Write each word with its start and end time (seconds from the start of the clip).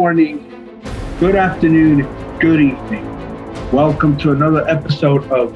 good 0.00 0.04
morning, 0.04 1.14
good 1.20 1.36
afternoon, 1.36 2.08
good 2.38 2.58
evening. 2.58 3.70
Welcome 3.70 4.16
to 4.20 4.32
another 4.32 4.66
episode 4.66 5.30
of 5.30 5.54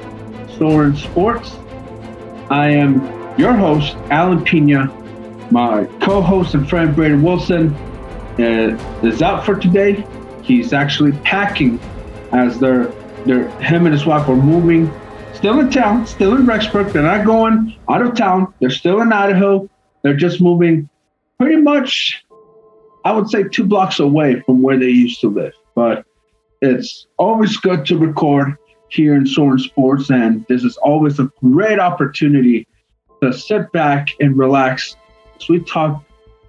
Soren 0.59 0.95
Sports. 0.95 1.55
I 2.51 2.69
am 2.69 3.01
your 3.39 3.53
host, 3.53 3.95
Alan 4.11 4.43
Pina. 4.45 4.85
My 5.49 5.85
co 5.99 6.21
host 6.21 6.53
and 6.53 6.69
friend, 6.69 6.95
Braden 6.95 7.23
Wilson, 7.23 7.73
uh, 8.37 8.99
is 9.01 9.23
out 9.23 9.43
for 9.43 9.55
today. 9.55 10.05
He's 10.43 10.73
actually 10.73 11.13
packing 11.23 11.79
as 12.31 12.59
they're, 12.59 12.85
they're, 13.25 13.49
him 13.61 13.87
and 13.87 13.93
his 13.93 14.05
wife 14.05 14.29
are 14.29 14.35
moving. 14.35 14.93
Still 15.33 15.59
in 15.59 15.71
town, 15.71 16.05
still 16.05 16.35
in 16.35 16.45
Rexburg. 16.45 16.93
They're 16.93 17.01
not 17.01 17.25
going 17.25 17.75
out 17.89 18.03
of 18.03 18.15
town. 18.15 18.53
They're 18.59 18.69
still 18.69 19.01
in 19.01 19.11
Idaho. 19.11 19.67
They're 20.03 20.13
just 20.13 20.39
moving 20.39 20.87
pretty 21.39 21.57
much 21.57 22.23
I 23.05 23.11
would 23.11 23.29
say 23.29 23.43
two 23.43 23.63
blocks 23.63 23.99
away 23.99 24.41
from 24.41 24.63
where 24.63 24.77
they 24.77 24.89
used 24.89 25.21
to 25.21 25.29
live. 25.29 25.53
But 25.75 26.05
it's 26.61 27.05
always 27.17 27.55
good 27.57 27.85
to 27.85 27.97
record 27.97 28.57
here 28.89 29.15
in 29.15 29.27
Soren 29.27 29.59
Sports, 29.59 30.09
and 30.09 30.45
this 30.49 30.63
is 30.63 30.75
always 30.77 31.19
a 31.19 31.29
great 31.39 31.79
opportunity 31.79 32.67
to 33.21 33.31
sit 33.31 33.71
back 33.71 34.09
and 34.19 34.35
relax 34.35 34.95
as 35.39 35.47
we 35.47 35.59
talk 35.59 36.03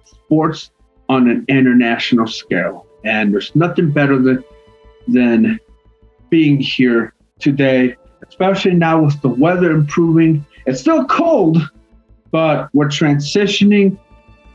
sports 0.05 0.71
on 1.09 1.29
an 1.29 1.45
international 1.47 2.25
scale. 2.25 2.87
And 3.03 3.33
there's 3.33 3.55
nothing 3.55 3.91
better 3.91 4.17
than 4.19 4.43
than 5.07 5.59
being 6.29 6.59
here 6.59 7.13
today, 7.39 7.95
especially 8.27 8.73
now 8.73 9.03
with 9.03 9.21
the 9.21 9.29
weather 9.29 9.71
improving. 9.71 10.45
It's 10.65 10.81
still 10.81 11.05
cold, 11.05 11.57
but 12.31 12.69
we're 12.73 12.89
transitioning 12.89 13.97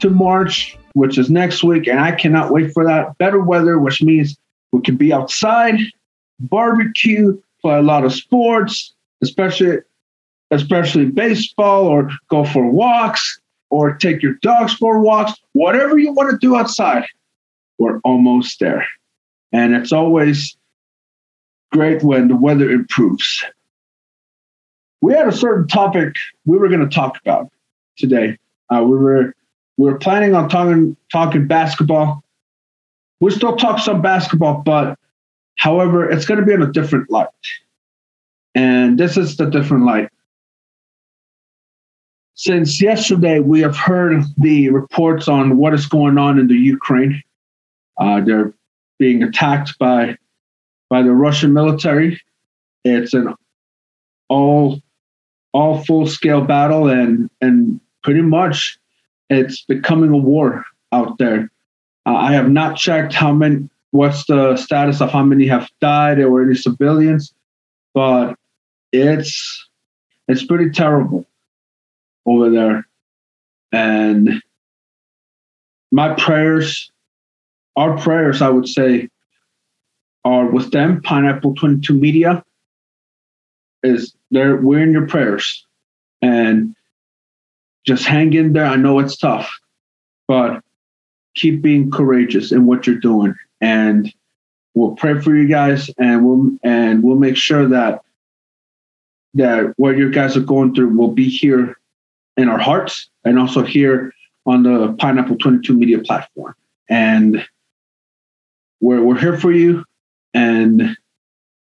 to 0.01 0.11
March 0.11 0.77
which 0.95 1.19
is 1.19 1.31
next 1.31 1.63
week, 1.63 1.87
and 1.87 2.01
I 2.01 2.13
cannot 2.13 2.51
wait 2.51 2.73
for 2.73 2.85
that. 2.85 3.17
Better 3.19 3.41
weather, 3.41 3.79
which 3.79 4.03
means 4.03 4.37
we 4.73 4.81
can 4.81 4.97
be 4.97 5.13
outside, 5.13 5.79
barbecue, 6.41 7.41
play 7.61 7.79
a 7.79 7.83
lot 7.83 8.05
of 8.05 8.13
sports, 8.13 8.95
especially 9.23 9.79
especially 10.51 11.07
baseball, 11.07 11.87
or 11.87 12.11
go 12.29 12.45
for 12.45 12.71
walks, 12.71 13.41
or 13.71 13.95
take 13.95 14.23
your 14.23 14.35
dogs 14.43 14.75
for 14.75 15.01
walks. 15.01 15.33
Whatever 15.53 15.99
you 15.99 16.13
want 16.13 16.31
to 16.31 16.37
do 16.37 16.57
outside, 16.57 17.07
we're 17.79 18.01
almost 18.01 18.61
there. 18.61 18.87
And 19.53 19.75
it's 19.75 19.93
always 19.93 20.57
great 21.73 22.03
when 22.03 22.29
the 22.29 22.37
weather 22.37 22.71
improves. 22.71 23.45
We 25.01 25.15
had 25.15 25.27
a 25.27 25.33
certain 25.33 25.67
topic 25.67 26.15
we 26.45 26.59
were 26.59 26.69
going 26.69 26.87
to 26.87 26.95
talk 26.95 27.19
about 27.19 27.51
today. 27.97 28.39
Uh, 28.69 28.83
we 28.85 28.97
were 28.97 29.35
we 29.77 29.91
were 29.91 29.99
planning 29.99 30.35
on 30.35 30.49
talking 30.49 30.97
talking 31.11 31.47
basketball. 31.47 32.23
We'll 33.21 33.33
still 33.33 33.57
talk 33.57 33.79
some 33.79 34.03
basketball, 34.03 34.63
but 34.65 34.99
however, 35.57 36.11
it's 36.11 36.25
going 36.25 36.41
to 36.41 36.47
be 36.47 36.53
in 36.53 36.63
a 36.63 36.73
different 36.73 37.11
light. 37.11 37.29
And 38.55 38.99
this 38.99 39.17
is 39.17 39.37
the 39.37 39.47
different 39.47 39.85
light. 39.85 40.09
Since 42.35 42.83
yesterday, 42.83 43.39
we 43.39 43.61
have 43.61 43.77
heard 43.77 44.25
the 44.37 44.71
reports 44.71 45.29
on 45.29 45.59
what 45.59 45.75
is 45.75 45.87
going 45.87 46.19
on 46.19 46.39
in 46.39 46.49
the 46.49 46.57
Ukraine. 46.57 47.23
Uh, 47.99 48.21
they're 48.21 48.53
being 48.99 49.23
attacked 49.23 49.79
by 49.79 50.17
by 50.91 51.03
the 51.03 51.13
Russian 51.13 51.53
military. 51.53 52.21
It's 52.85 53.15
an 53.15 53.35
all 54.29 54.81
all 55.53 55.85
full 55.85 56.07
scale 56.07 56.41
battle, 56.41 56.89
and 56.89 57.31
and 57.41 57.81
pretty 58.03 58.23
much 58.23 58.79
it's 59.33 59.63
becoming 59.63 60.11
a 60.11 60.17
war 60.17 60.65
out 60.93 61.19
there. 61.19 61.51
Uh, 62.07 62.15
I 62.15 62.33
have 62.33 62.51
not 62.51 62.77
checked 62.77 63.13
how 63.13 63.33
many, 63.33 63.69
what's 63.91 64.27
the 64.27 64.57
status 64.57 65.01
of 65.01 65.11
how 65.11 65.23
many 65.23 65.47
have 65.47 65.71
died 65.81 66.19
or 66.19 66.43
any 66.43 66.55
civilians, 66.55 67.33
but 67.95 68.37
it's 68.93 69.69
it's 70.29 70.45
pretty 70.45 70.71
terrible 70.71 71.27
over 72.27 72.51
there. 72.51 72.87
And 73.73 74.43
my 75.91 76.15
prayers, 76.15 76.91
our 77.77 77.99
prayers, 77.99 78.43
I 78.43 78.49
would 78.49 78.69
say, 78.69 79.09
are 80.25 80.47
with 80.47 80.71
them. 80.71 81.03
Pineapple 81.03 81.55
22 81.55 81.95
Media 81.95 82.45
is 83.83 84.15
there. 84.31 84.57
We're 84.57 84.83
in 84.83 84.93
your 84.93 85.07
prayers. 85.07 85.67
And 86.21 86.77
just 87.85 88.05
hang 88.05 88.33
in 88.33 88.53
there. 88.53 88.67
I 88.67 88.77
know 88.77 88.99
it's 88.99 89.17
tough, 89.17 89.51
but 90.29 90.63
keep 91.35 91.63
being 91.63 91.91
courageous 91.91 92.53
in 92.53 92.67
what 92.67 92.87
you're 92.87 92.97
doing. 92.97 93.35
And 93.61 94.13
we'll 94.75 94.95
pray 94.95 95.21
for 95.21 95.35
you 95.35 95.49
guys 95.49 95.91
and 95.99 96.25
we'll 96.25 96.51
and 96.63 97.03
we'll 97.03 97.17
make 97.17 97.37
sure 97.37 97.69
that 97.69 98.03
that 99.35 99.73
what 99.77 99.97
you 99.97 100.11
guys 100.11 100.37
are 100.37 100.41
going 100.41 100.75
through 100.75 100.97
will 100.97 101.13
be 101.13 101.29
here 101.29 101.77
in 102.37 102.49
our 102.49 102.59
hearts 102.59 103.09
and 103.25 103.39
also 103.39 103.63
here 103.63 104.13
on 104.47 104.63
the 104.63 104.95
Pineapple 104.99 105.37
22 105.37 105.75
Media 105.75 105.99
platform. 105.99 106.55
And 106.89 107.47
we're 108.81 109.03
we're 109.03 109.19
here 109.19 109.39
for 109.39 109.53
you 109.53 109.85
and 110.35 110.97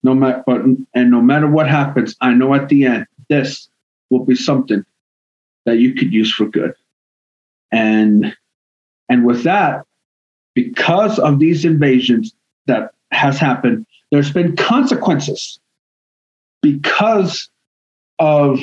no 0.03 0.13
matter 0.13 0.43
but 0.45 0.61
and 0.93 1.11
no 1.11 1.21
matter 1.21 1.47
what 1.47 1.67
happens, 1.67 2.15
I 2.21 2.33
know 2.33 2.53
at 2.53 2.69
the 2.69 2.85
end 2.85 3.07
this 3.29 3.69
will 4.09 4.25
be 4.25 4.35
something 4.35 4.85
that 5.65 5.77
you 5.77 5.93
could 5.93 6.13
use 6.13 6.33
for 6.33 6.45
good. 6.45 6.73
And 7.71 8.35
and 9.09 9.25
with 9.25 9.43
that, 9.43 9.85
because 10.55 11.19
of 11.19 11.39
these 11.39 11.65
invasions 11.65 12.33
that 12.67 12.91
has 13.11 13.37
happened, 13.37 13.85
there's 14.11 14.31
been 14.31 14.55
consequences 14.55 15.59
because 16.61 17.49
of 18.19 18.59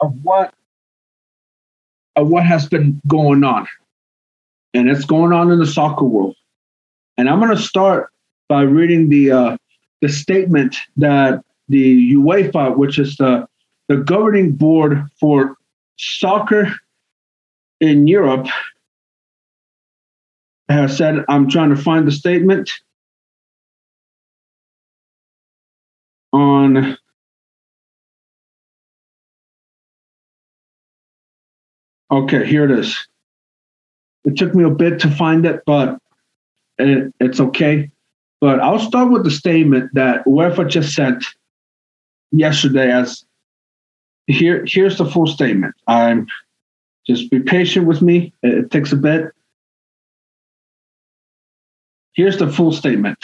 of 0.00 0.14
what 0.22 0.54
of 2.16 2.28
what 2.28 2.44
has 2.44 2.68
been 2.68 3.00
going 3.06 3.44
on. 3.44 3.66
And 4.74 4.88
it's 4.88 5.04
going 5.04 5.32
on 5.32 5.50
in 5.50 5.58
the 5.58 5.66
soccer 5.66 6.04
world. 6.04 6.36
And 7.16 7.28
I'm 7.28 7.40
going 7.40 7.56
to 7.56 7.62
start 7.62 8.10
by 8.48 8.62
reading 8.62 9.08
the 9.08 9.32
uh, 9.32 9.56
the 10.00 10.08
statement 10.08 10.76
that 10.96 11.42
the 11.68 12.14
UEFA, 12.14 12.76
which 12.76 12.98
is 12.98 13.16
the 13.16 13.46
the 13.88 13.96
governing 13.96 14.52
board 14.52 15.04
for 15.18 15.56
soccer 16.00 16.74
in 17.80 18.06
Europe 18.06 18.46
has 20.68 20.96
said, 20.96 21.24
I'm 21.28 21.48
trying 21.48 21.70
to 21.70 21.76
find 21.76 22.06
the 22.06 22.12
statement 22.12 22.70
on 26.32 26.96
Okay, 32.12 32.44
here 32.44 32.64
it 32.64 32.72
is. 32.72 33.08
It 34.24 34.36
took 34.36 34.54
me 34.54 34.64
a 34.64 34.70
bit 34.70 34.98
to 35.00 35.10
find 35.10 35.46
it, 35.46 35.62
but 35.64 35.96
it, 36.78 37.14
it's 37.20 37.38
okay. 37.38 37.88
But 38.40 38.58
I'll 38.58 38.80
start 38.80 39.12
with 39.12 39.22
the 39.22 39.30
statement 39.30 39.94
that 39.94 40.24
UEFA 40.24 40.68
just 40.68 40.94
sent 40.94 41.24
yesterday 42.32 42.90
as 42.90 43.24
here 44.30 44.64
here's 44.66 44.98
the 44.98 45.04
full 45.04 45.26
statement. 45.26 45.74
I'm 45.86 46.26
just 47.06 47.30
be 47.30 47.40
patient 47.40 47.86
with 47.86 48.02
me. 48.02 48.32
It, 48.42 48.70
takes 48.70 48.92
a 48.92 48.96
bit. 48.96 49.32
Here's 52.12 52.38
the 52.38 52.50
full 52.50 52.72
statement. 52.72 53.18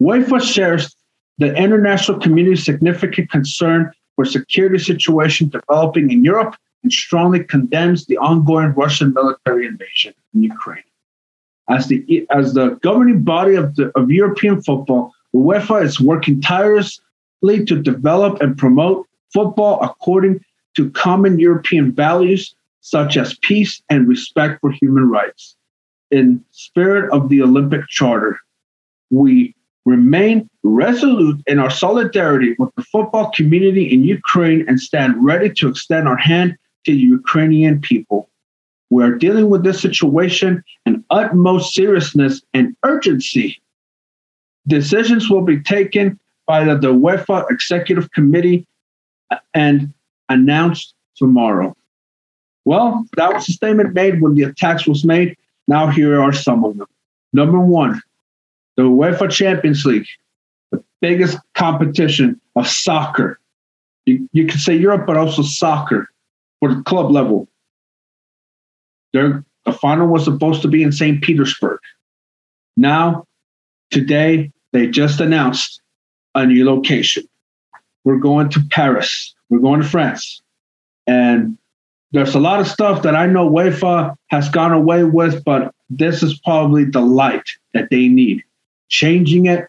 UEFA 0.00 0.40
shares 0.40 0.96
the 1.38 1.54
international 1.54 2.18
community's 2.18 2.64
significant 2.64 3.30
concern 3.30 3.92
for 4.16 4.24
security 4.24 4.78
situation 4.78 5.48
developing 5.48 6.10
in 6.10 6.24
Europe 6.24 6.56
and 6.82 6.92
strongly 6.92 7.44
condemns 7.44 8.06
the 8.06 8.18
ongoing 8.18 8.72
Russian 8.74 9.12
military 9.12 9.66
invasion 9.66 10.14
in 10.34 10.42
Ukraine. 10.42 10.84
As 11.68 11.86
the 11.86 12.26
as 12.30 12.54
the 12.54 12.70
governing 12.82 13.22
body 13.22 13.54
of 13.54 13.76
the 13.76 13.92
of 13.96 14.10
European 14.10 14.60
football, 14.62 15.12
UEFA 15.34 15.84
is 15.84 16.00
working 16.00 16.40
tirelessly 16.40 17.64
to 17.66 17.80
develop 17.80 18.40
and 18.42 18.58
promote 18.58 19.06
football 19.32 19.80
according 19.82 20.44
to 20.76 20.90
common 20.90 21.38
European 21.38 21.92
values 21.92 22.54
such 22.80 23.16
as 23.16 23.38
peace 23.42 23.82
and 23.88 24.08
respect 24.08 24.60
for 24.60 24.72
human 24.72 25.08
rights. 25.08 25.56
In 26.10 26.44
spirit 26.50 27.10
of 27.12 27.28
the 27.28 27.42
Olympic 27.42 27.86
Charter, 27.88 28.38
we 29.10 29.54
remain 29.84 30.48
resolute 30.62 31.40
in 31.46 31.58
our 31.58 31.70
solidarity 31.70 32.54
with 32.58 32.70
the 32.76 32.82
football 32.82 33.30
community 33.30 33.92
in 33.92 34.04
Ukraine 34.04 34.64
and 34.68 34.80
stand 34.80 35.14
ready 35.24 35.50
to 35.54 35.68
extend 35.68 36.06
our 36.08 36.16
hand 36.16 36.56
to 36.84 36.92
the 36.92 36.98
Ukrainian 36.98 37.80
people. 37.80 38.28
We 38.90 39.02
are 39.04 39.14
dealing 39.14 39.48
with 39.48 39.64
this 39.64 39.80
situation 39.80 40.62
in 40.86 41.04
utmost 41.10 41.74
seriousness 41.74 42.42
and 42.52 42.76
urgency. 42.84 43.60
Decisions 44.66 45.30
will 45.30 45.42
be 45.42 45.60
taken 45.60 46.20
by 46.46 46.64
the, 46.64 46.76
the 46.76 46.92
UEFA 46.92 47.50
Executive 47.50 48.10
Committee 48.10 48.66
and 49.54 49.92
announced 50.28 50.94
tomorrow. 51.16 51.76
Well, 52.64 53.04
that 53.16 53.32
was 53.32 53.46
the 53.46 53.52
statement 53.52 53.94
made 53.94 54.20
when 54.20 54.34
the 54.34 54.44
attacks 54.44 54.86
was 54.86 55.04
made. 55.04 55.36
Now, 55.68 55.88
here 55.88 56.20
are 56.20 56.32
some 56.32 56.64
of 56.64 56.76
them. 56.76 56.86
Number 57.32 57.58
one, 57.58 58.00
the 58.76 58.82
UEFA 58.82 59.30
Champions 59.30 59.84
League, 59.84 60.06
the 60.70 60.82
biggest 61.00 61.38
competition 61.54 62.40
of 62.56 62.68
soccer. 62.68 63.38
You, 64.06 64.28
you 64.32 64.46
could 64.46 64.60
say 64.60 64.76
Europe, 64.76 65.06
but 65.06 65.16
also 65.16 65.42
soccer 65.42 66.08
for 66.60 66.74
the 66.74 66.82
club 66.82 67.10
level. 67.10 67.48
Their, 69.12 69.44
the 69.64 69.72
final 69.72 70.06
was 70.06 70.24
supposed 70.24 70.62
to 70.62 70.68
be 70.68 70.82
in 70.82 70.92
St. 70.92 71.22
Petersburg. 71.22 71.80
Now, 72.76 73.26
today, 73.90 74.50
they 74.72 74.86
just 74.86 75.20
announced 75.20 75.80
a 76.34 76.46
new 76.46 76.64
location. 76.64 77.24
We're 78.04 78.18
going 78.18 78.48
to 78.50 78.60
Paris. 78.70 79.34
We're 79.48 79.60
going 79.60 79.82
to 79.82 79.88
France. 79.88 80.42
And 81.06 81.58
there's 82.12 82.34
a 82.34 82.40
lot 82.40 82.60
of 82.60 82.68
stuff 82.68 83.02
that 83.02 83.16
I 83.16 83.26
know 83.26 83.48
UEFA 83.48 84.14
has 84.28 84.48
gone 84.48 84.72
away 84.72 85.04
with, 85.04 85.44
but 85.44 85.74
this 85.88 86.22
is 86.22 86.38
probably 86.40 86.84
the 86.84 87.00
light 87.00 87.48
that 87.74 87.88
they 87.90 88.08
need. 88.08 88.42
Changing 88.88 89.46
it 89.46 89.68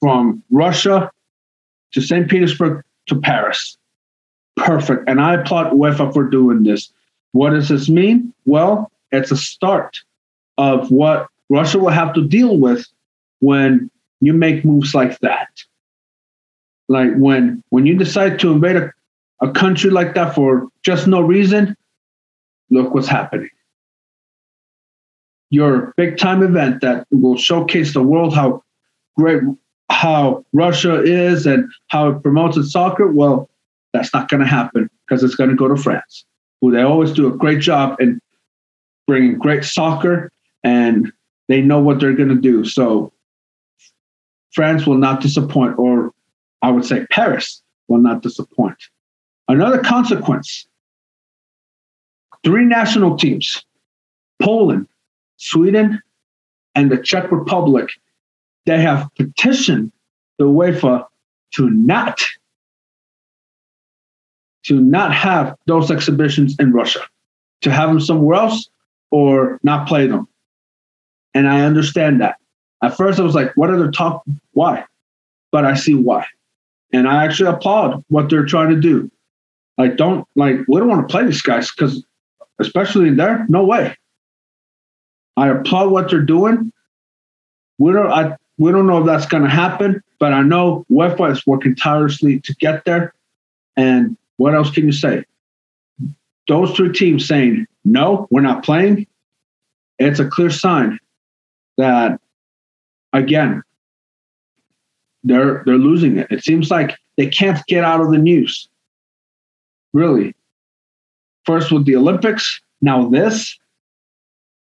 from 0.00 0.42
Russia 0.50 1.10
to 1.92 2.00
St. 2.00 2.28
Petersburg 2.28 2.84
to 3.06 3.20
Paris. 3.20 3.76
Perfect. 4.56 5.08
And 5.08 5.20
I 5.20 5.34
applaud 5.34 5.72
UEFA 5.72 6.12
for 6.12 6.24
doing 6.24 6.64
this. 6.64 6.92
What 7.32 7.50
does 7.50 7.68
this 7.68 7.88
mean? 7.88 8.32
Well, 8.44 8.90
it's 9.12 9.30
a 9.30 9.36
start 9.36 9.98
of 10.58 10.90
what 10.90 11.28
Russia 11.48 11.78
will 11.78 11.90
have 11.90 12.12
to 12.14 12.26
deal 12.26 12.58
with 12.58 12.86
when 13.40 13.90
you 14.20 14.32
make 14.32 14.64
moves 14.64 14.94
like 14.94 15.18
that. 15.20 15.48
Like 16.88 17.14
when 17.16 17.62
when 17.68 17.86
you 17.86 17.96
decide 17.96 18.38
to 18.40 18.52
invade 18.52 18.76
a, 18.76 18.92
a 19.40 19.50
country 19.50 19.90
like 19.90 20.14
that 20.14 20.34
for 20.34 20.68
just 20.82 21.06
no 21.06 21.20
reason, 21.20 21.76
look 22.70 22.94
what's 22.94 23.08
happening. 23.08 23.50
Your 25.50 25.92
big 25.96 26.18
time 26.18 26.42
event 26.42 26.80
that 26.80 27.06
will 27.10 27.36
showcase 27.36 27.94
the 27.94 28.02
world 28.02 28.34
how 28.34 28.62
great 29.16 29.42
how 29.90 30.44
Russia 30.52 31.02
is 31.02 31.46
and 31.46 31.70
how 31.88 32.10
it 32.10 32.22
promotes 32.22 32.56
its 32.56 32.72
soccer, 32.72 33.08
well, 33.08 33.48
that's 33.92 34.12
not 34.12 34.28
going 34.28 34.40
to 34.40 34.46
happen 34.46 34.90
because 35.06 35.22
it's 35.22 35.34
going 35.34 35.50
to 35.50 35.56
go 35.56 35.66
to 35.68 35.76
France, 35.76 36.24
who 36.60 36.70
they 36.70 36.82
always 36.82 37.12
do 37.12 37.26
a 37.26 37.36
great 37.36 37.60
job 37.60 37.98
in 38.00 38.20
bringing 39.06 39.38
great 39.38 39.64
soccer 39.64 40.30
and 40.62 41.10
they 41.48 41.62
know 41.62 41.80
what 41.80 41.98
they're 41.98 42.12
going 42.12 42.28
to 42.28 42.34
do. 42.34 42.64
So 42.64 43.12
France 44.52 44.86
will 44.86 44.98
not 44.98 45.20
disappoint, 45.20 45.78
or 45.78 46.12
I 46.62 46.70
would 46.70 46.84
say 46.84 47.06
Paris 47.10 47.62
will 47.88 47.98
not 47.98 48.22
disappoint. 48.22 48.76
Another 49.48 49.78
consequence 49.78 50.66
three 52.44 52.64
national 52.64 53.16
teams 53.16 53.64
Poland, 54.40 54.86
Sweden, 55.36 56.00
and 56.74 56.90
the 56.90 56.98
Czech 56.98 57.30
Republic 57.32 57.90
they 58.66 58.80
have 58.80 59.08
petitioned 59.16 59.90
the 60.36 60.44
UEFA 60.44 61.06
to 61.54 61.70
not 61.70 62.20
to 64.64 64.78
not 64.78 65.14
have 65.14 65.56
those 65.66 65.90
exhibitions 65.90 66.54
in 66.58 66.72
Russia, 66.72 67.00
to 67.62 67.70
have 67.70 67.88
them 67.88 68.00
somewhere 68.00 68.36
else 68.36 68.68
or 69.10 69.58
not 69.62 69.88
play 69.88 70.06
them. 70.06 70.28
And 71.32 71.48
I 71.48 71.62
understand 71.62 72.20
that. 72.20 72.36
At 72.82 72.96
first, 72.96 73.18
I 73.18 73.22
was 73.22 73.34
like, 73.34 73.56
what 73.56 73.70
are 73.70 73.82
they 73.82 73.90
talking? 73.90 74.38
Why? 74.52 74.84
But 75.50 75.64
I 75.64 75.72
see 75.72 75.94
why. 75.94 76.26
And 76.92 77.06
I 77.06 77.24
actually 77.24 77.50
applaud 77.50 78.04
what 78.08 78.30
they're 78.30 78.46
trying 78.46 78.70
to 78.70 78.80
do. 78.80 79.10
Like, 79.76 79.96
don't, 79.96 80.26
like, 80.34 80.56
we 80.66 80.80
don't 80.80 80.88
want 80.88 81.06
to 81.06 81.12
play 81.12 81.24
these 81.24 81.42
guys 81.42 81.70
because, 81.70 82.04
especially 82.58 83.08
in 83.08 83.16
there, 83.16 83.46
no 83.48 83.64
way. 83.64 83.96
I 85.36 85.48
applaud 85.48 85.90
what 85.90 86.10
they're 86.10 86.20
doing. 86.20 86.72
We 87.78 87.92
don't, 87.92 88.10
I, 88.10 88.36
we 88.56 88.72
don't 88.72 88.86
know 88.86 88.98
if 88.98 89.06
that's 89.06 89.26
going 89.26 89.44
to 89.44 89.50
happen, 89.50 90.02
but 90.18 90.32
I 90.32 90.42
know 90.42 90.84
UEFA 90.90 91.30
is 91.30 91.46
working 91.46 91.76
tirelessly 91.76 92.40
to 92.40 92.54
get 92.56 92.84
there. 92.84 93.14
And 93.76 94.16
what 94.36 94.54
else 94.54 94.70
can 94.70 94.86
you 94.86 94.92
say? 94.92 95.24
Those 96.48 96.74
three 96.74 96.92
teams 96.92 97.28
saying, 97.28 97.66
no, 97.84 98.26
we're 98.30 98.40
not 98.40 98.64
playing, 98.64 99.06
it's 99.98 100.18
a 100.18 100.28
clear 100.28 100.50
sign 100.50 100.98
that 101.76 102.20
again, 103.12 103.62
they're 105.24 105.62
they're 105.66 105.78
losing 105.78 106.18
it. 106.18 106.30
It 106.30 106.44
seems 106.44 106.70
like 106.70 106.96
they 107.16 107.26
can't 107.26 107.64
get 107.66 107.84
out 107.84 108.00
of 108.00 108.10
the 108.10 108.18
news. 108.18 108.68
Really. 109.92 110.34
First 111.44 111.72
with 111.72 111.86
the 111.86 111.96
Olympics, 111.96 112.60
now 112.80 113.08
this. 113.08 113.58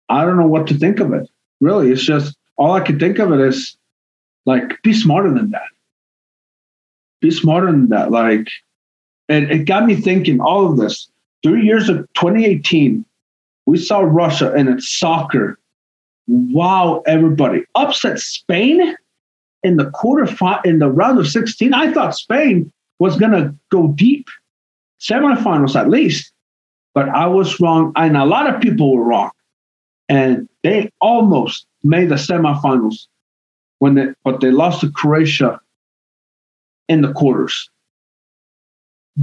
I 0.09 0.25
don't 0.25 0.37
know 0.37 0.47
what 0.47 0.67
to 0.67 0.75
think 0.75 1.01
of 1.01 1.13
it. 1.13 1.29
Really, 1.61 1.91
it's 1.91 2.05
just 2.05 2.37
all 2.57 2.73
I 2.73 2.81
can 2.81 2.99
think 2.99 3.19
of 3.19 3.33
it 3.33 3.41
is 3.41 3.77
like 4.47 4.83
be 4.83 4.93
smarter 4.93 5.33
than 5.33 5.51
that. 5.53 5.69
Be 7.21 7.31
smarter 7.31 7.71
than 7.71 7.89
that. 7.91 8.11
Like, 8.11 8.49
and 9.29 9.51
it 9.51 9.65
got 9.65 9.87
me 9.87 9.95
thinking 9.95 10.41
all 10.41 10.71
of 10.71 10.77
this. 10.77 11.09
Three 11.43 11.65
years 11.65 11.89
of 11.89 11.99
2018, 12.15 13.05
we 13.67 13.79
saw 13.79 14.01
Russia 14.01 14.53
and 14.53 14.69
its 14.69 14.89
soccer 14.99 15.59
wow 16.27 17.03
everybody. 17.07 17.65
Upset 17.75 18.19
Spain 18.19 18.97
in 19.63 19.77
the 19.77 19.91
quarter 19.91 20.27
in 20.65 20.79
the 20.79 20.91
round 20.91 21.19
of 21.19 21.29
16. 21.29 21.73
I 21.75 21.93
thought 21.93 22.17
Spain 22.17 22.73
was 22.99 23.17
going 23.17 23.33
to 23.33 23.55
go 23.71 23.89
deep, 23.89 24.29
semifinals 25.01 25.79
at 25.79 25.89
least, 25.89 26.33
but 26.95 27.09
I 27.09 27.27
was 27.27 27.61
wrong. 27.61 27.93
And 27.97 28.17
a 28.17 28.25
lot 28.25 28.53
of 28.53 28.61
people 28.61 28.95
were 28.95 29.05
wrong. 29.05 29.31
And 30.09 30.49
they 30.63 30.91
almost 31.01 31.67
made 31.83 32.09
the 32.09 32.17
semifinals 32.17 33.07
when 33.79 33.95
they, 33.95 34.09
but 34.25 34.41
they 34.41 34.51
lost 34.51 34.81
to 34.81 34.91
Croatia 34.91 35.61
in 36.89 37.03
the 37.03 37.13
quarters. 37.13 37.71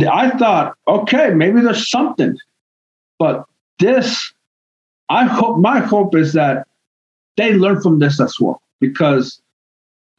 I 0.09 0.29
thought, 0.31 0.75
okay, 0.87 1.31
maybe 1.31 1.61
there's 1.61 1.89
something, 1.89 2.37
but 3.17 3.45
this, 3.79 4.33
I 5.09 5.25
hope, 5.25 5.59
my 5.59 5.79
hope 5.79 6.15
is 6.15 6.33
that 6.33 6.67
they 7.37 7.53
learn 7.53 7.81
from 7.81 7.99
this 7.99 8.19
as 8.19 8.39
well 8.39 8.61
because 8.79 9.41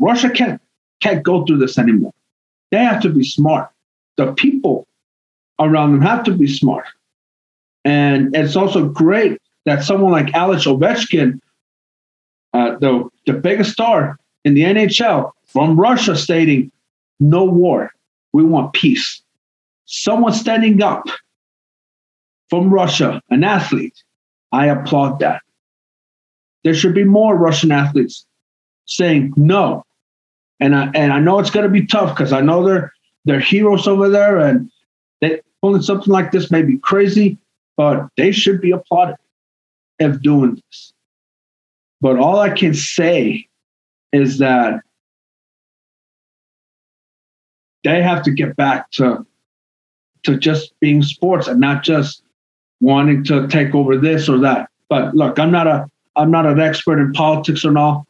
Russia 0.00 0.30
can't 0.30 0.60
can't 1.00 1.22
go 1.22 1.44
through 1.44 1.58
this 1.58 1.78
anymore. 1.78 2.12
They 2.70 2.78
have 2.78 3.02
to 3.02 3.08
be 3.08 3.24
smart. 3.24 3.70
The 4.16 4.32
people 4.32 4.86
around 5.58 5.92
them 5.92 6.02
have 6.02 6.24
to 6.24 6.32
be 6.32 6.46
smart. 6.46 6.86
And 7.84 8.34
it's 8.34 8.56
also 8.56 8.88
great 8.88 9.40
that 9.64 9.82
someone 9.82 10.12
like 10.12 10.34
Alex 10.34 10.66
Ovechkin, 10.66 11.40
uh, 12.52 12.76
the, 12.78 13.08
the 13.26 13.32
biggest 13.32 13.72
star 13.72 14.18
in 14.44 14.54
the 14.54 14.62
NHL 14.62 15.32
from 15.46 15.78
Russia, 15.78 16.16
stating, 16.16 16.70
no 17.18 17.44
war. 17.44 17.92
We 18.32 18.44
want 18.44 18.72
peace. 18.72 19.22
Someone 19.86 20.32
standing 20.32 20.82
up 20.82 21.06
from 22.48 22.72
Russia, 22.72 23.22
an 23.30 23.44
athlete. 23.44 24.02
I 24.52 24.66
applaud 24.66 25.20
that. 25.20 25.42
There 26.64 26.74
should 26.74 26.94
be 26.94 27.04
more 27.04 27.36
Russian 27.36 27.72
athletes 27.72 28.26
saying 28.86 29.32
no. 29.36 29.84
And 30.60 30.76
I, 30.76 30.90
and 30.94 31.12
I 31.12 31.20
know 31.20 31.38
it's 31.38 31.50
going 31.50 31.64
to 31.64 31.70
be 31.70 31.86
tough 31.86 32.16
because 32.16 32.32
I 32.32 32.40
know 32.40 32.64
they're 32.64 32.92
they're 33.24 33.40
heroes 33.40 33.86
over 33.86 34.08
there, 34.08 34.38
and 34.38 34.70
they 35.20 35.40
pulling 35.62 35.82
something 35.82 36.12
like 36.12 36.32
this 36.32 36.50
may 36.50 36.62
be 36.62 36.78
crazy, 36.78 37.38
but 37.76 38.08
they 38.16 38.32
should 38.32 38.60
be 38.60 38.70
applauded 38.70 39.16
of 40.00 40.22
doing 40.22 40.54
this. 40.54 40.92
But 42.00 42.18
all 42.18 42.38
I 42.38 42.50
can 42.50 42.74
say 42.74 43.46
is 44.12 44.38
that 44.38 44.80
they 47.84 48.02
have 48.02 48.22
to 48.24 48.30
get 48.30 48.56
back 48.56 48.90
to 48.92 49.26
to 50.22 50.36
just 50.36 50.78
being 50.80 51.02
sports 51.02 51.48
and 51.48 51.60
not 51.60 51.82
just 51.82 52.22
wanting 52.80 53.24
to 53.24 53.48
take 53.48 53.74
over 53.74 53.96
this 53.96 54.28
or 54.28 54.38
that. 54.38 54.68
But 54.88 55.14
look, 55.14 55.38
I'm 55.38 55.50
not 55.50 55.66
a 55.66 55.90
I'm 56.16 56.30
not 56.30 56.46
an 56.46 56.60
expert 56.60 56.98
in 56.98 57.12
politics 57.12 57.64
or 57.64 57.76
all. 57.78 58.06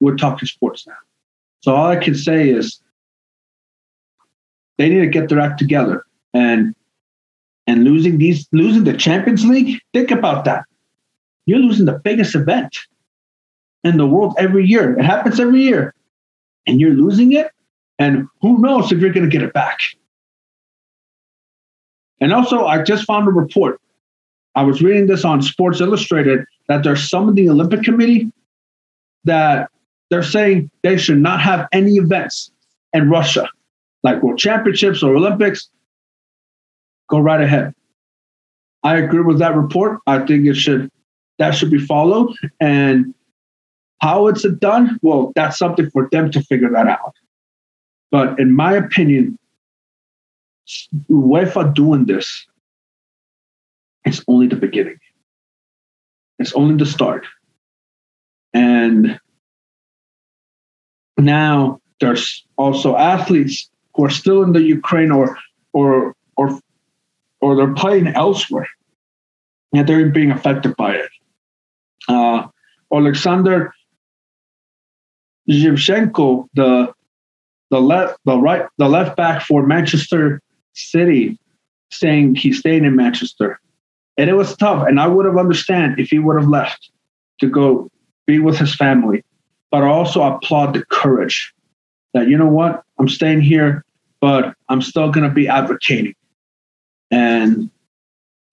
We're 0.00 0.16
talking 0.16 0.46
sports 0.46 0.86
now. 0.86 0.94
So 1.62 1.74
all 1.74 1.86
I 1.86 1.96
can 1.96 2.14
say 2.14 2.50
is 2.50 2.80
they 4.78 4.88
need 4.88 5.00
to 5.00 5.06
get 5.06 5.28
their 5.28 5.40
act 5.40 5.58
together 5.58 6.04
and 6.34 6.74
and 7.66 7.84
losing 7.84 8.18
these 8.18 8.46
losing 8.52 8.84
the 8.84 8.96
Champions 8.96 9.44
League, 9.44 9.80
think 9.92 10.10
about 10.10 10.44
that. 10.44 10.64
You're 11.46 11.58
losing 11.58 11.86
the 11.86 11.98
biggest 11.98 12.34
event 12.34 12.78
in 13.84 13.96
the 13.96 14.06
world 14.06 14.34
every 14.38 14.66
year. 14.66 14.98
It 14.98 15.04
happens 15.04 15.40
every 15.40 15.62
year. 15.62 15.94
And 16.66 16.80
you're 16.80 16.94
losing 16.94 17.32
it. 17.32 17.50
And 17.98 18.28
who 18.42 18.58
knows 18.58 18.92
if 18.92 18.98
you're 18.98 19.12
going 19.12 19.28
to 19.28 19.30
get 19.30 19.42
it 19.42 19.52
back. 19.52 19.78
And 22.20 22.32
also, 22.32 22.66
I 22.66 22.82
just 22.82 23.04
found 23.04 23.28
a 23.28 23.30
report. 23.30 23.80
I 24.54 24.62
was 24.62 24.82
reading 24.82 25.06
this 25.06 25.24
on 25.24 25.42
Sports 25.42 25.80
Illustrated 25.80 26.44
that 26.68 26.82
there's 26.82 27.08
some 27.08 27.28
of 27.28 27.34
the 27.34 27.48
Olympic 27.48 27.82
Committee 27.82 28.32
that 29.24 29.70
they're 30.10 30.22
saying 30.22 30.70
they 30.82 30.96
should 30.96 31.18
not 31.18 31.40
have 31.40 31.68
any 31.72 31.94
events 31.94 32.50
in 32.92 33.10
Russia, 33.10 33.48
like 34.02 34.22
World 34.22 34.38
Championships 34.38 35.02
or 35.02 35.14
Olympics. 35.14 35.68
Go 37.08 37.18
right 37.18 37.40
ahead. 37.40 37.74
I 38.82 38.96
agree 38.98 39.22
with 39.22 39.38
that 39.38 39.56
report. 39.56 40.00
I 40.06 40.24
think 40.24 40.46
it 40.46 40.54
should 40.54 40.90
that 41.38 41.52
should 41.52 41.70
be 41.70 41.78
followed. 41.78 42.34
And 42.60 43.14
how 44.00 44.26
it's 44.28 44.48
done, 44.58 44.98
well, 45.02 45.32
that's 45.34 45.58
something 45.58 45.90
for 45.90 46.08
them 46.12 46.30
to 46.30 46.42
figure 46.42 46.70
that 46.70 46.86
out. 46.86 47.14
But 48.10 48.38
in 48.38 48.54
my 48.54 48.74
opinion, 48.74 49.38
UEFA 51.10 51.74
doing 51.74 52.06
this, 52.06 52.46
it's 54.04 54.22
only 54.28 54.46
the 54.46 54.56
beginning. 54.56 54.98
It's 56.38 56.52
only 56.52 56.76
the 56.76 56.86
start. 56.86 57.26
And 58.54 59.18
now 61.18 61.80
there's 62.00 62.44
also 62.56 62.96
athletes 62.96 63.70
who 63.94 64.04
are 64.04 64.10
still 64.10 64.42
in 64.42 64.52
the 64.52 64.62
Ukraine 64.62 65.10
or 65.10 65.38
or 65.72 66.14
or 66.36 66.58
or 67.40 67.56
they're 67.56 67.74
playing 67.74 68.08
elsewhere 68.08 68.68
and 69.72 69.88
they're 69.88 70.08
being 70.10 70.30
affected 70.30 70.76
by 70.76 70.96
it. 70.96 71.10
Uh, 72.08 72.46
Alexander 72.92 73.72
Zinchenko, 75.50 76.48
the 76.54 76.92
the 77.70 77.80
left 77.80 78.18
the 78.24 78.38
right 78.38 78.66
the 78.78 78.88
left 78.88 79.16
back 79.16 79.42
for 79.42 79.66
Manchester 79.66 80.40
City, 80.74 81.38
saying 81.90 82.34
he's 82.34 82.58
staying 82.58 82.84
in 82.84 82.96
Manchester. 82.96 83.60
And 84.18 84.30
it 84.30 84.34
was 84.34 84.56
tough. 84.56 84.86
And 84.88 84.98
I 84.98 85.06
would 85.06 85.26
have 85.26 85.36
understand 85.36 85.98
if 85.98 86.08
he 86.08 86.18
would 86.18 86.40
have 86.40 86.48
left 86.48 86.90
to 87.40 87.48
go 87.48 87.90
be 88.26 88.38
with 88.38 88.58
his 88.58 88.74
family. 88.74 89.24
But 89.70 89.82
I 89.82 89.88
also 89.88 90.22
applaud 90.22 90.74
the 90.74 90.84
courage 90.86 91.52
that, 92.14 92.28
you 92.28 92.38
know 92.38 92.46
what, 92.46 92.82
I'm 92.98 93.08
staying 93.08 93.40
here, 93.42 93.84
but 94.20 94.54
I'm 94.68 94.80
still 94.80 95.10
going 95.10 95.28
to 95.28 95.34
be 95.34 95.48
advocating. 95.48 96.14
And 97.10 97.70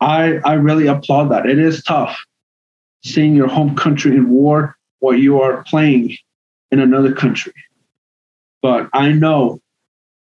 I, 0.01 0.39
I 0.43 0.53
really 0.53 0.87
applaud 0.87 1.29
that. 1.29 1.45
It 1.45 1.59
is 1.59 1.83
tough 1.83 2.25
seeing 3.03 3.35
your 3.35 3.47
home 3.47 3.75
country 3.75 4.15
in 4.15 4.29
war 4.29 4.75
while 4.99 5.13
you 5.13 5.39
are 5.41 5.63
playing 5.63 6.17
in 6.71 6.79
another 6.79 7.13
country. 7.13 7.53
But 8.61 8.89
I 8.93 9.11
know 9.11 9.61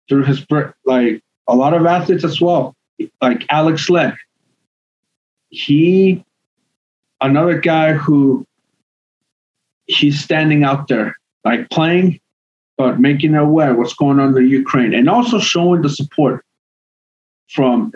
through 0.07 0.23
his, 0.23 0.45
like 0.85 1.21
a 1.47 1.55
lot 1.55 1.73
of 1.73 1.85
athletes 1.85 2.23
as 2.23 2.39
well, 2.39 2.75
like 3.21 3.45
Alex 3.49 3.89
Len, 3.89 4.17
he, 5.49 6.23
another 7.21 7.59
guy 7.59 7.93
who 7.93 8.46
he's 9.87 10.21
standing 10.21 10.63
out 10.63 10.87
there, 10.87 11.17
like 11.43 11.69
playing, 11.69 12.19
but 12.77 12.99
making 12.99 13.35
aware 13.35 13.73
what's 13.73 13.93
going 13.93 14.19
on 14.19 14.37
in 14.37 14.47
Ukraine, 14.47 14.93
and 14.93 15.09
also 15.09 15.39
showing 15.39 15.81
the 15.81 15.89
support 15.89 16.45
from 17.49 17.91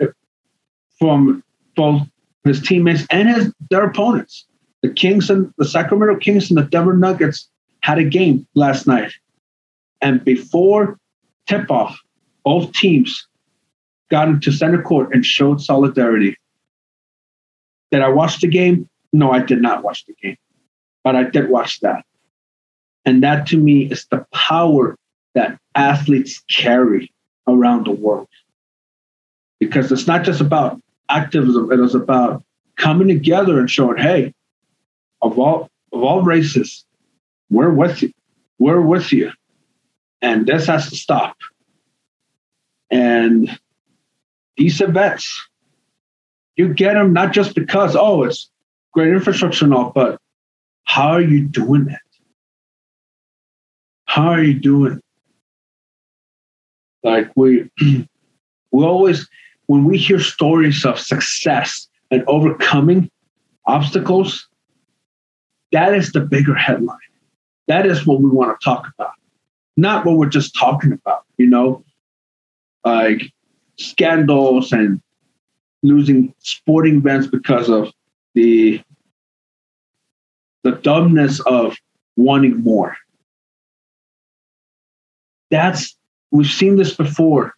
from 0.98 1.42
both 1.76 2.02
his 2.44 2.60
teammates 2.60 3.06
and 3.10 3.28
his 3.28 3.52
their 3.70 3.84
opponents. 3.84 4.46
The 4.82 4.90
Kings 4.90 5.30
and 5.30 5.52
the 5.58 5.64
Sacramento 5.64 6.18
Kings 6.18 6.50
and 6.50 6.58
the 6.58 6.64
Denver 6.64 6.96
Nuggets 6.96 7.48
had 7.80 7.98
a 7.98 8.04
game 8.04 8.46
last 8.54 8.86
night, 8.86 9.12
and 10.00 10.24
before 10.24 10.98
tip 11.46 11.70
off, 11.70 11.98
both 12.44 12.72
teams 12.72 13.26
got 14.10 14.28
into 14.28 14.52
center 14.52 14.82
court 14.82 15.14
and 15.14 15.24
showed 15.24 15.60
solidarity. 15.60 16.36
Did 17.90 18.02
I 18.02 18.08
watch 18.08 18.40
the 18.40 18.48
game? 18.48 18.88
No, 19.12 19.30
I 19.30 19.40
did 19.40 19.60
not 19.60 19.84
watch 19.84 20.04
the 20.06 20.14
game, 20.14 20.36
but 21.04 21.16
I 21.16 21.24
did 21.24 21.48
watch 21.48 21.80
that. 21.80 22.04
And 23.04 23.22
that 23.22 23.46
to 23.48 23.56
me 23.56 23.84
is 23.86 24.06
the 24.06 24.24
power 24.32 24.96
that 25.34 25.58
athletes 25.74 26.42
carry 26.48 27.12
around 27.48 27.86
the 27.86 27.92
world. 27.92 28.28
Because 29.58 29.90
it's 29.90 30.06
not 30.06 30.24
just 30.24 30.40
about 30.40 30.80
activism, 31.08 31.70
it 31.72 31.80
is 31.80 31.94
about 31.94 32.42
coming 32.76 33.08
together 33.08 33.58
and 33.58 33.70
showing, 33.70 33.96
hey, 33.98 34.34
of 35.20 35.38
all 35.38 35.68
of 35.92 36.02
all 36.02 36.22
races, 36.22 36.84
we're 37.50 37.70
with 37.70 38.02
you. 38.02 38.12
We're 38.58 38.80
with 38.80 39.12
you. 39.12 39.30
And 40.22 40.46
this 40.46 40.66
has 40.66 40.88
to 40.88 40.96
stop. 40.96 41.36
And 42.90 43.58
these 44.56 44.80
events, 44.80 45.48
you 46.56 46.72
get 46.72 46.94
them 46.94 47.12
not 47.12 47.32
just 47.32 47.54
because, 47.54 47.96
oh, 47.96 48.22
it's 48.24 48.50
great 48.92 49.12
infrastructure 49.12 49.64
and 49.64 49.74
all, 49.74 49.90
but 49.90 50.18
how 50.84 51.08
are 51.08 51.22
you 51.22 51.46
doing 51.46 51.88
it? 51.88 51.98
How 54.06 54.28
are 54.28 54.42
you 54.42 54.54
doing? 54.54 55.00
Like 57.02 57.30
we 57.34 57.70
we 57.80 58.84
always 58.84 59.28
when 59.66 59.84
we 59.84 59.98
hear 59.98 60.20
stories 60.20 60.84
of 60.84 60.98
success 60.98 61.88
and 62.10 62.24
overcoming 62.26 63.10
obstacles, 63.66 64.48
that 65.72 65.94
is 65.94 66.12
the 66.12 66.20
bigger 66.20 66.54
headline. 66.54 66.98
That 67.68 67.86
is 67.86 68.06
what 68.06 68.20
we 68.20 68.28
want 68.28 68.58
to 68.58 68.64
talk 68.64 68.86
about. 68.94 69.12
Not 69.76 70.04
what 70.04 70.16
we're 70.16 70.28
just 70.28 70.54
talking 70.54 70.92
about, 70.92 71.24
you 71.38 71.46
know, 71.46 71.84
like 72.84 73.32
scandals 73.78 74.72
and 74.72 75.00
losing 75.82 76.34
sporting 76.40 76.96
events 76.96 77.26
because 77.26 77.70
of 77.70 77.90
the 78.34 78.82
the 80.62 80.72
dumbness 80.72 81.40
of 81.40 81.76
wanting 82.16 82.62
more. 82.62 82.96
That's 85.50 85.96
we've 86.30 86.46
seen 86.46 86.76
this 86.76 86.94
before 86.94 87.54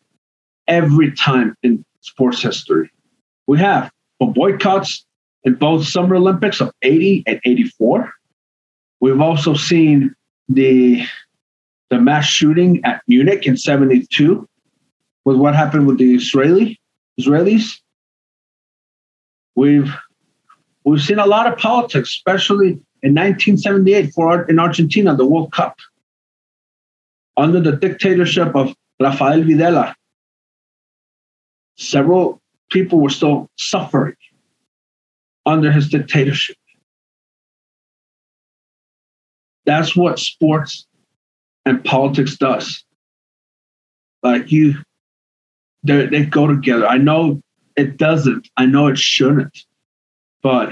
every 0.67 1.13
time 1.13 1.55
in 1.63 1.85
sports 2.01 2.43
history. 2.43 2.91
We 3.47 3.59
have 3.59 3.91
for 4.19 4.33
boycotts 4.33 5.05
in 5.45 5.55
both 5.55 5.87
Summer 5.87 6.17
Olympics 6.17 6.61
of 6.61 6.73
80 6.83 7.25
and 7.27 7.41
84. 7.45 8.13
We've 9.01 9.21
also 9.21 9.55
seen 9.55 10.15
the 10.49 11.05
the 11.91 12.01
mass 12.01 12.25
shooting 12.25 12.85
at 12.85 13.03
Munich 13.07 13.47
in 13.47 13.57
72 13.57 14.49
with 15.25 15.37
what 15.37 15.55
happened 15.55 15.87
with 15.87 15.99
the 15.99 16.15
Israeli 16.15 16.81
Israelis 17.21 17.79
We've 19.55 19.93
we've 20.85 21.03
seen 21.03 21.19
a 21.19 21.27
lot 21.27 21.51
of 21.51 21.59
politics, 21.59 22.11
especially 22.11 22.81
in 23.05 23.13
1978 23.13 24.15
for 24.15 24.45
in 24.45 24.59
Argentina, 24.59 25.15
the 25.15 25.27
World 25.27 25.53
Cup, 25.53 25.77
under 27.37 27.61
the 27.61 27.73
dictatorship 27.73 28.57
of 28.57 28.75
Rafael 28.99 29.43
Videla. 29.43 29.95
Several 31.77 32.41
people 32.71 33.01
were 33.01 33.11
still 33.11 33.51
suffering 33.57 34.17
under 35.45 35.71
his 35.71 35.91
dictatorship. 35.91 36.57
That's 39.67 39.95
what 39.95 40.19
sports 40.19 40.87
and 41.67 41.85
politics 41.85 42.37
does. 42.39 42.85
Like 44.23 44.51
you, 44.51 44.77
they 45.83 46.25
go 46.25 46.47
together. 46.47 46.87
I 46.87 46.97
know 46.97 47.43
it 47.77 47.99
doesn't. 47.99 48.49
I 48.57 48.65
know 48.65 48.87
it 48.87 48.97
shouldn't. 48.97 49.67
But 50.43 50.71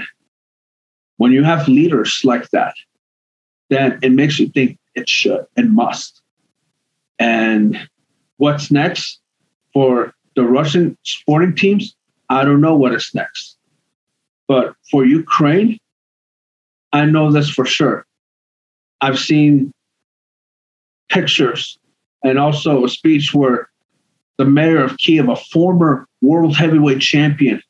when 1.17 1.31
you 1.31 1.43
have 1.43 1.67
leaders 1.67 2.21
like 2.23 2.49
that, 2.49 2.75
then 3.69 3.99
it 4.01 4.11
makes 4.11 4.39
you 4.39 4.49
think 4.49 4.77
it 4.95 5.09
should 5.09 5.45
and 5.55 5.71
must. 5.71 6.21
And 7.19 7.77
what's 8.37 8.71
next 8.71 9.19
for 9.73 10.13
the 10.35 10.43
Russian 10.43 10.97
sporting 11.03 11.55
teams? 11.55 11.95
I 12.29 12.43
don't 12.43 12.61
know 12.61 12.75
what 12.75 12.93
is 12.93 13.11
next. 13.13 13.57
But 14.47 14.75
for 14.91 15.05
Ukraine, 15.05 15.79
I 16.91 17.05
know 17.05 17.31
this 17.31 17.49
for 17.49 17.65
sure. 17.65 18.05
I've 19.01 19.19
seen 19.19 19.71
pictures 21.09 21.77
and 22.23 22.39
also 22.39 22.85
a 22.85 22.89
speech 22.89 23.33
where 23.33 23.69
the 24.37 24.45
mayor 24.45 24.83
of 24.83 24.97
Kiev, 24.97 25.29
a 25.29 25.35
former 25.35 26.07
world 26.21 26.55
heavyweight 26.55 27.01
champion, 27.01 27.61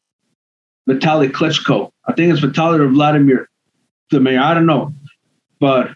Vitaly 0.89 1.31
Klitschko. 1.31 1.91
I 2.05 2.13
think 2.13 2.33
it's 2.33 2.41
Vitaly 2.41 2.79
or 2.79 2.87
Vladimir, 2.89 3.49
the 4.11 4.19
mayor. 4.19 4.41
I 4.41 4.53
don't 4.53 4.65
know. 4.65 4.93
But 5.59 5.91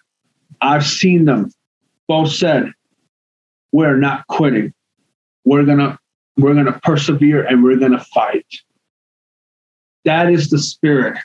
I've 0.61 0.85
seen 0.85 1.25
them 1.25 1.51
both 2.07 2.31
said, 2.31 2.71
we're 3.71 3.97
not 3.97 4.25
quitting. 4.27 4.73
We're 5.45 5.65
gonna 5.65 5.99
we're 6.37 6.53
gonna 6.53 6.79
persevere 6.83 7.43
and 7.43 7.63
we're 7.63 7.77
gonna 7.77 8.03
fight. 8.03 8.45
That 10.05 10.31
is 10.31 10.49
the 10.49 10.59
spirit 10.59 11.17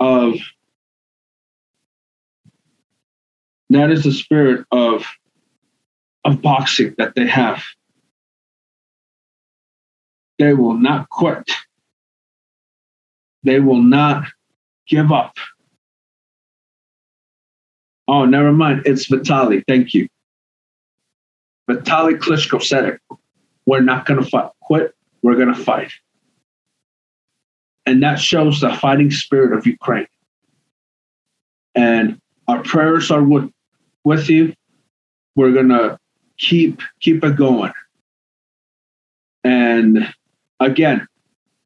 of 0.00 0.34
that 3.70 3.90
is 3.90 4.04
the 4.04 4.12
spirit 4.12 4.66
of 4.72 5.06
of 6.24 6.42
boxing 6.42 6.94
that 6.98 7.14
they 7.14 7.26
have. 7.26 7.62
They 10.40 10.54
will 10.54 10.74
not 10.74 11.10
quit. 11.10 11.48
They 13.44 13.60
will 13.60 13.82
not 13.82 14.24
give 14.88 15.12
up. 15.12 15.36
Oh, 18.08 18.24
never 18.24 18.50
mind. 18.50 18.82
It's 18.86 19.04
Vitali. 19.04 19.62
Thank 19.68 19.92
you. 19.92 20.08
Vitali 21.68 22.14
Klitschko 22.14 22.62
said 22.62 22.86
it. 22.86 23.00
We're 23.66 23.82
not 23.82 24.06
going 24.06 24.24
to. 24.24 24.50
Quit. 24.62 24.94
We're 25.22 25.36
going 25.36 25.54
to 25.54 25.62
fight. 25.62 25.92
And 27.84 28.02
that 28.02 28.18
shows 28.18 28.60
the 28.60 28.72
fighting 28.72 29.10
spirit 29.10 29.52
of 29.52 29.66
Ukraine. 29.66 30.06
And 31.74 32.18
our 32.48 32.62
prayers 32.62 33.10
are 33.10 33.22
with, 33.22 33.50
with 34.04 34.30
you. 34.30 34.54
We're 35.36 35.52
gonna 35.52 35.98
keep 36.38 36.80
keep 37.00 37.22
it 37.24 37.36
going. 37.36 37.72
And 39.44 40.12
again, 40.60 41.06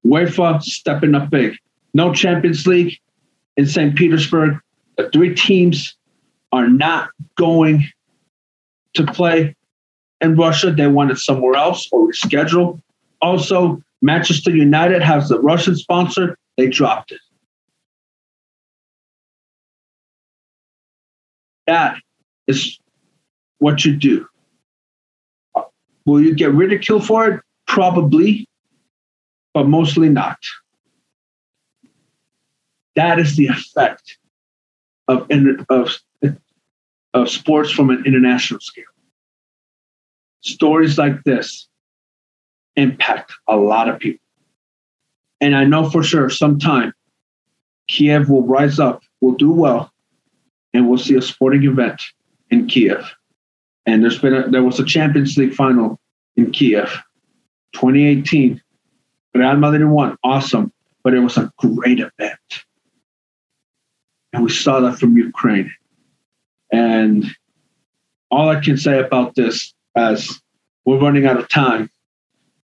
UEFA 0.07 0.63
stepping 0.63 1.15
up 1.15 1.31
big. 1.31 1.57
No 1.93 2.13
Champions 2.13 2.67
League 2.67 2.99
in 3.57 3.67
St. 3.67 3.95
Petersburg. 3.95 4.59
The 4.97 5.11
three 5.11 5.35
teams 5.35 5.97
are 6.53 6.69
not 6.69 7.11
going 7.37 7.85
to 8.95 9.05
play 9.05 9.55
in 10.21 10.37
Russia. 10.37 10.71
They 10.73 10.87
want 10.87 11.11
it 11.11 11.19
somewhere 11.19 11.55
else 11.55 11.89
or 11.93 12.09
reschedule. 12.09 12.81
Also, 13.21 13.83
Manchester 14.03 14.51
United 14.51 15.03
has 15.03 15.29
the 15.29 15.41
Russian 15.41 15.77
sponsor. 15.77 16.37
They 16.57 16.69
dropped 16.69 17.13
it. 17.13 17.21
That 21.67 21.97
is 22.47 22.79
what 23.59 23.85
you 23.85 23.97
do. 23.97 24.27
Will 26.05 26.21
you 26.21 26.35
get 26.35 26.53
ridiculed 26.53 27.07
for 27.07 27.29
it? 27.29 27.41
Probably, 27.67 28.47
but 29.55 29.69
mostly 29.69 30.09
not. 30.09 30.39
That 32.97 33.19
is 33.19 33.37
the 33.37 33.47
effect 33.47 34.19
of, 35.09 35.29
of, 35.71 35.99
of 37.15 37.31
sports 37.31 37.71
from 37.71 37.91
an 37.91 38.03
international 38.05 38.61
scale. 38.61 38.85
Stories 40.41 40.99
like 40.99 41.23
this 41.25 41.69
impact 42.77 43.33
a 43.49 43.57
lot 43.57 43.89
of 43.89 43.99
people. 43.99 44.21
And 45.41 45.57
I 45.57 45.65
know 45.65 45.89
for 45.89 46.03
sure 46.03 46.29
sometime 46.31 46.93
Kiev 47.89 48.29
will 48.29 48.47
rise 48.47 48.79
up, 48.79 49.03
will 49.21 49.35
do 49.35 49.53
well, 49.53 49.93
and 50.73 50.89
we'll 50.89 50.99
see 50.99 51.17
a 51.17 51.23
sporting 51.23 51.65
event 51.65 52.03
in 52.51 52.67
Kiev. 52.67 53.15
And 53.87 54.03
there's 54.03 54.19
been 54.19 54.35
a, 54.35 54.49
there 54.49 54.63
was 54.63 54.81
a 54.81 54.85
Champions 54.85 55.37
League 55.37 55.55
final 55.55 56.01
in 56.37 56.51
Kiev, 56.51 56.89
2018. 57.75 58.61
Real 59.35 59.57
Madrid 59.57 59.89
won, 59.89 60.17
awesome, 60.23 60.73
but 61.03 61.15
it 61.15 61.21
was 61.21 61.37
a 61.37 61.53
great 61.59 61.99
event. 61.99 62.65
And 64.33 64.45
we 64.45 64.51
saw 64.51 64.81
that 64.81 64.99
from 64.99 65.17
Ukraine. 65.17 65.73
And 66.73 67.27
all 68.31 68.49
I 68.49 68.61
can 68.61 68.77
say 68.77 68.99
about 68.99 69.35
this, 69.35 69.75
as 69.97 70.41
we're 70.85 70.99
running 70.99 71.27
out 71.27 71.37
of 71.37 71.49
time, 71.49 71.91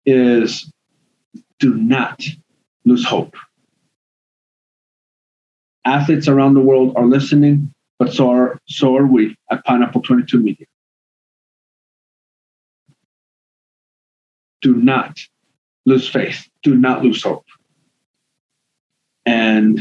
is 0.07 0.71
do 1.59 1.75
not 1.75 2.23
lose 2.85 3.05
hope. 3.05 3.37
Athletes 5.85 6.29
around 6.29 6.55
the 6.55 6.61
world 6.61 6.95
are 6.97 7.07
listening, 7.07 7.73
but 7.99 8.13
so 8.13 8.31
are, 8.31 8.59
so 8.67 8.97
are 8.97 9.07
we 9.07 9.37
at 9.51 9.65
Pineapple 9.65 10.03
22 10.03 10.39
Media. 10.39 10.67
Do 14.63 14.75
not 14.75 15.21
lose 15.87 16.09
faith. 16.09 16.49
Do 16.63 16.75
not 16.75 17.03
lose 17.03 17.23
hope. 17.23 17.47
And 19.27 19.81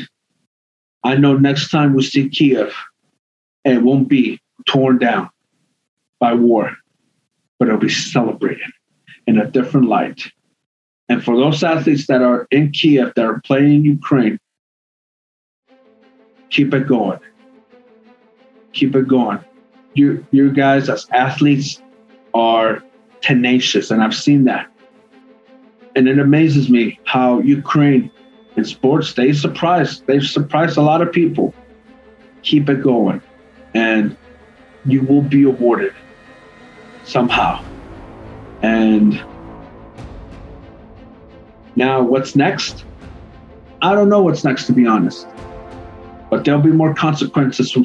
I 1.03 1.15
know 1.15 1.37
next 1.37 1.69
time 1.69 1.93
we 1.93 2.03
see 2.03 2.29
Kiev, 2.29 2.73
it 3.65 3.81
won't 3.81 4.07
be 4.07 4.39
torn 4.67 4.97
down 4.97 5.29
by 6.19 6.33
war, 6.33 6.75
but 7.57 7.67
it'll 7.67 7.79
be 7.79 7.89
celebrated 7.89 8.69
in 9.27 9.37
a 9.37 9.49
different 9.49 9.87
light. 9.87 10.31
And 11.07 11.23
for 11.23 11.35
those 11.35 11.63
athletes 11.63 12.07
that 12.07 12.21
are 12.21 12.47
in 12.51 12.71
Kiev, 12.71 13.13
that 13.15 13.25
are 13.25 13.41
playing 13.41 13.73
in 13.73 13.85
Ukraine, 13.85 14.39
keep 16.49 16.73
it 16.73 16.87
going. 16.87 17.19
Keep 18.73 18.95
it 18.95 19.07
going. 19.07 19.39
You, 19.93 20.25
you 20.31 20.51
guys, 20.51 20.89
as 20.89 21.07
athletes, 21.11 21.81
are 22.33 22.83
tenacious, 23.21 23.89
and 23.89 24.03
I've 24.03 24.15
seen 24.15 24.43
that. 24.43 24.69
And 25.99 26.07
it 26.07 26.17
amazes 26.17 26.69
me 26.69 26.97
how 27.03 27.39
Ukraine 27.39 28.09
in 28.55 28.63
sports, 28.63 29.11
they 29.15 29.33
surprised. 29.33 30.07
They've 30.07 30.23
surprised 30.23 30.77
a 30.77 30.81
lot 30.81 31.01
of 31.01 31.11
people. 31.11 31.53
Keep 32.41 32.69
it 32.69 32.81
going. 32.81 33.21
And 33.73 34.15
you 34.85 35.01
will 35.01 35.21
be 35.21 35.43
awarded 35.43 35.93
somehow. 37.03 37.61
And 38.61 39.21
now, 41.75 42.01
what's 42.01 42.33
next? 42.33 42.85
I 43.81 43.93
don't 43.93 44.07
know 44.07 44.21
what's 44.21 44.45
next, 44.45 44.67
to 44.67 44.71
be 44.71 44.87
honest. 44.87 45.27
But 46.29 46.45
there'll 46.45 46.61
be 46.61 46.71
more 46.71 46.93
consequences 46.93 47.73
from, 47.73 47.83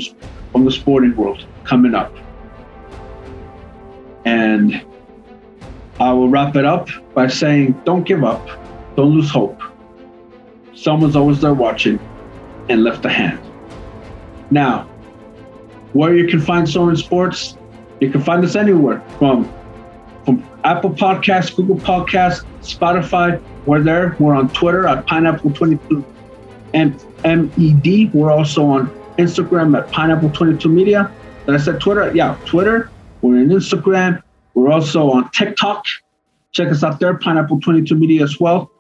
from 0.53 0.65
the 0.65 0.71
sporting 0.71 1.17
world 1.17 1.45
coming 1.65 1.97
up. 1.97 2.15
And 4.25 4.87
I 6.05 6.13
will 6.13 6.29
wrap 6.29 6.55
it 6.57 6.65
up 6.65 6.89
by 7.15 7.29
saying 7.29 7.81
don't 7.85 8.05
give 8.05 8.23
up, 8.23 8.47
don't 8.97 9.15
lose 9.15 9.31
hope 9.31 9.61
someone's 10.85 11.17
always 11.17 11.41
there 11.41 11.55
watching 11.55 11.99
and 12.69 12.85
lift 12.85 13.05
a 13.05 13.09
hand. 13.09 13.41
Now, 14.51 14.83
where 15.93 16.15
you 16.17 16.29
can 16.29 16.41
find 16.41 16.69
Soren 16.69 16.97
Sports, 16.97 17.57
you 18.01 18.11
can 18.11 18.23
find 18.23 18.45
us 18.45 18.57
anywhere 18.57 19.03
from 19.19 19.51
from 20.25 20.43
Apple 20.65 20.91
Podcasts, 20.91 21.55
Google 21.55 21.77
Podcasts, 21.77 22.45
Spotify. 22.63 23.41
We're 23.67 23.83
there. 23.83 24.17
We're 24.19 24.35
on 24.35 24.49
Twitter 24.51 24.87
at 24.87 25.07
Pineapple22 25.07 26.05
MED. 26.73 28.15
We're 28.15 28.31
also 28.31 28.65
on 28.65 28.89
Instagram 29.19 29.77
at 29.79 29.91
Pineapple22 29.91 30.71
Media. 30.71 31.13
Did 31.45 31.55
I 31.55 31.59
said 31.59 31.81
Twitter? 31.81 32.11
Yeah, 32.15 32.39
Twitter. 32.47 32.91
We're 33.21 33.41
on 33.41 33.49
Instagram. 33.49 34.23
We're 34.55 34.73
also 34.73 35.11
on 35.11 35.31
TikTok. 35.31 35.85
Check 36.53 36.69
us 36.69 36.85
out 36.85 37.01
there, 37.01 37.15
Pineapple22 37.19 37.99
Media 37.99 38.23
as 38.23 38.39
well. 38.39 38.71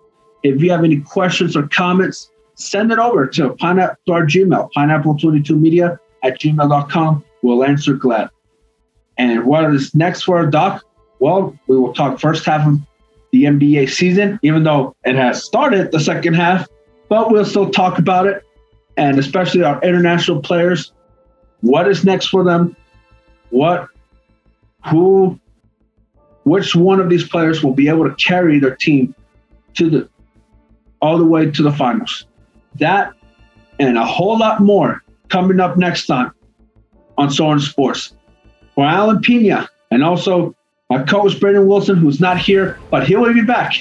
If 0.43 0.63
you 0.63 0.71
have 0.71 0.85
any 0.85 1.01
questions 1.01 1.57
or 1.57 1.67
comments, 1.69 2.31
send 2.55 2.93
it 2.93 2.99
over 2.99 3.27
to, 3.27 3.51
pineapple, 3.55 3.97
to 4.07 4.13
our 4.13 4.23
Gmail, 4.25 4.71
pineapple22media 4.77 5.99
at 6.23 6.41
gmail.com. 6.41 7.25
We'll 7.43 7.65
answer 7.65 7.95
glad. 7.95 8.31
And 9.19 9.45
what 9.45 9.73
is 9.73 9.95
next 9.95 10.23
for 10.23 10.37
our 10.37 10.47
doc? 10.47 10.85
Well, 11.19 11.57
we 11.67 11.79
will 11.79 11.95
talk 11.95 12.21
first 12.21 12.45
half 12.45 12.67
of 12.67 12.79
the 13.33 13.45
NBA 13.45 13.91
season, 13.91 14.39
even 14.43 14.65
though 14.65 14.95
it 15.05 15.17
has 15.17 15.43
started 15.43 15.93
the 15.93 16.01
second 16.01 16.35
half, 16.35 16.69
but 17.09 17.31
we'll 17.31 17.45
still 17.45 17.71
talk 17.71 17.99
about 17.99 18.27
it. 18.27 18.43
And 18.97 19.19
especially 19.19 19.65
our 19.65 19.81
international 19.83 20.41
players. 20.41 20.93
What 21.61 21.89
is 21.89 22.05
next 22.05 22.27
for 22.27 22.45
them? 22.45 22.77
What, 23.51 23.89
who, 24.89 25.41
which 26.45 26.75
one 26.75 27.01
of 27.01 27.11
these 27.11 27.27
players 27.29 27.63
will 27.63 27.75
be 27.75 27.89
able 27.89 28.09
to 28.09 28.15
carry 28.15 28.59
their 28.59 28.77
team 28.77 29.15
to 29.75 29.91
the 29.91 30.09
all 31.03 31.19
the 31.19 31.25
way 31.25 31.51
to 31.51 31.63
the 31.63 31.73
finals. 31.73 32.27
That 32.77 33.13
and 33.79 33.99
a 33.99 34.05
whole 34.05 34.39
lot 34.39 34.61
more 34.61 35.03
coming 35.29 35.61
up 35.61 35.77
next 35.77 36.07
time 36.07 36.33
on 37.19 37.31
Soren 37.31 37.61
Sports. 37.61 38.15
For 38.75 38.85
Alan 38.85 39.21
Pina 39.21 39.69
and 39.91 40.03
also 40.03 40.55
my 40.91 41.03
co-host 41.03 41.41
Brendan 41.41 41.67
Wilson, 41.67 41.97
who's 41.97 42.21
not 42.21 42.39
here, 42.39 42.79
but 42.91 43.07
he 43.07 43.17
will 43.17 43.33
be 43.33 43.43
back. 43.43 43.73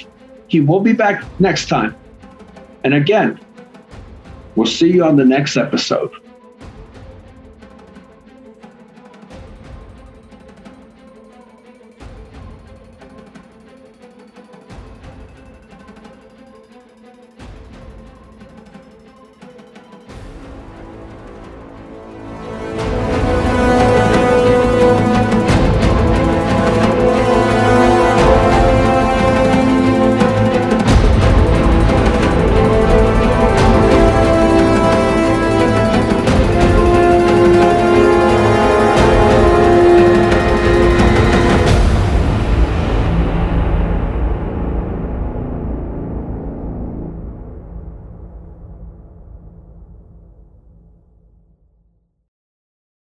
He 0.48 0.60
will 0.60 0.80
be 0.80 0.92
back 0.92 1.24
next 1.40 1.68
time. 1.68 1.96
And 2.84 2.94
again, 2.94 3.40
we'll 4.54 4.66
see 4.66 4.92
you 4.92 5.04
on 5.04 5.16
the 5.16 5.24
next 5.24 5.56
episode. 5.56 6.10